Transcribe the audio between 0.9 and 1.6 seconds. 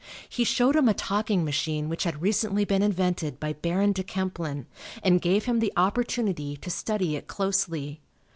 talking